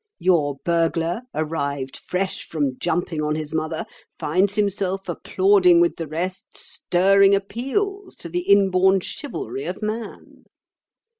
Your 0.17 0.55
burglar, 0.65 1.21
arrived 1.35 1.95
fresh 1.95 2.47
from 2.47 2.79
jumping 2.79 3.21
on 3.21 3.35
his 3.35 3.53
mother, 3.53 3.85
finds 4.17 4.55
himself 4.55 5.07
applauding 5.07 5.79
with 5.79 5.97
the 5.97 6.07
rest 6.07 6.57
stirring 6.57 7.35
appeals 7.35 8.15
to 8.15 8.27
the 8.27 8.41
inborn 8.51 9.01
chivalry 9.01 9.65
of 9.65 9.83
man. 9.83 10.45